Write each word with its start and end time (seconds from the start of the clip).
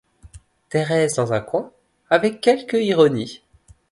Thérèse 0.69 1.13
dans 1.13 1.31
un 1.31 1.41
coin, 1.41 1.69
avec 2.09 2.41
quelque 2.41 2.75
ironie 2.77 3.43